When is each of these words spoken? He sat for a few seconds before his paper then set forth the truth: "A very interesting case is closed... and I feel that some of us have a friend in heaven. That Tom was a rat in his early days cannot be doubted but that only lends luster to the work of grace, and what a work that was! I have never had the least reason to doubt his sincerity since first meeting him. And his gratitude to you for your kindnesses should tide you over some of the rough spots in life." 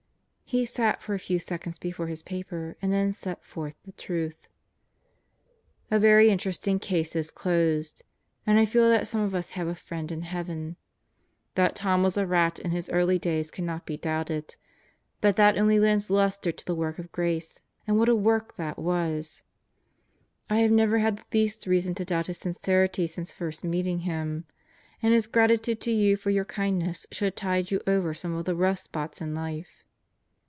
He 0.53 0.65
sat 0.65 1.01
for 1.01 1.13
a 1.13 1.17
few 1.19 1.39
seconds 1.39 1.79
before 1.79 2.07
his 2.07 2.21
paper 2.23 2.75
then 2.81 3.13
set 3.13 3.41
forth 3.41 3.75
the 3.85 3.93
truth: 3.93 4.49
"A 5.89 5.97
very 5.97 6.29
interesting 6.29 6.77
case 6.77 7.15
is 7.15 7.31
closed... 7.31 8.03
and 8.45 8.59
I 8.59 8.65
feel 8.65 8.89
that 8.89 9.07
some 9.07 9.21
of 9.21 9.33
us 9.33 9.51
have 9.51 9.67
a 9.69 9.75
friend 9.75 10.11
in 10.11 10.23
heaven. 10.23 10.75
That 11.55 11.73
Tom 11.73 12.03
was 12.03 12.17
a 12.17 12.27
rat 12.27 12.59
in 12.59 12.71
his 12.71 12.89
early 12.89 13.17
days 13.17 13.49
cannot 13.49 13.85
be 13.85 13.95
doubted 13.95 14.57
but 15.21 15.37
that 15.37 15.57
only 15.57 15.79
lends 15.79 16.09
luster 16.09 16.51
to 16.51 16.65
the 16.65 16.75
work 16.75 16.99
of 16.99 17.13
grace, 17.13 17.61
and 17.87 17.97
what 17.97 18.09
a 18.09 18.13
work 18.15 18.57
that 18.57 18.77
was! 18.77 19.43
I 20.49 20.59
have 20.59 20.71
never 20.71 20.99
had 20.99 21.15
the 21.19 21.23
least 21.31 21.65
reason 21.65 21.95
to 21.95 22.03
doubt 22.03 22.27
his 22.27 22.39
sincerity 22.39 23.07
since 23.07 23.31
first 23.31 23.63
meeting 23.63 23.99
him. 23.99 24.43
And 25.01 25.13
his 25.13 25.27
gratitude 25.27 25.79
to 25.79 25.91
you 25.93 26.17
for 26.17 26.29
your 26.29 26.43
kindnesses 26.43 27.07
should 27.13 27.37
tide 27.37 27.71
you 27.71 27.79
over 27.87 28.13
some 28.13 28.35
of 28.35 28.43
the 28.43 28.55
rough 28.57 28.79
spots 28.79 29.21
in 29.21 29.33
life." 29.33 29.85